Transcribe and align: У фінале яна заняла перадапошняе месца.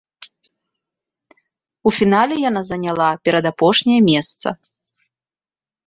У 1.89 1.95
фінале 1.99 2.35
яна 2.49 2.61
заняла 2.73 3.09
перадапошняе 3.27 4.01
месца. 4.11 4.47